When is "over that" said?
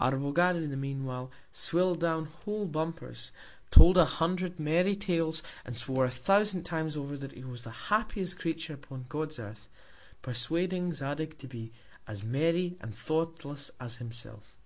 6.96-7.30